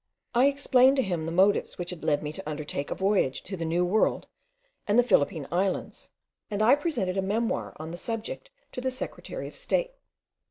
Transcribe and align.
I 0.33 0.47
explained 0.47 0.95
to 0.95 1.03
him 1.03 1.27
the 1.27 1.31
motives 1.31 1.77
which 1.77 1.93
led 1.95 2.23
me 2.23 2.33
to 2.33 2.49
undertake 2.49 2.89
a 2.89 2.95
voyage 2.95 3.43
to 3.43 3.55
the 3.55 3.65
new 3.65 3.85
world 3.85 4.25
and 4.87 4.97
the 4.97 5.03
Philippine 5.03 5.47
Islands, 5.51 6.09
and 6.49 6.63
I 6.63 6.73
presented 6.73 7.17
a 7.19 7.21
memoir 7.21 7.75
on 7.79 7.91
the 7.91 7.97
subject 7.97 8.49
to 8.71 8.81
the 8.81 8.89
secretary 8.89 9.47
of 9.47 9.55
state. 9.55 9.91